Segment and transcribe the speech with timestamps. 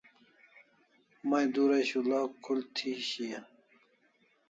[1.29, 3.45] May dura shul'a khul thi shian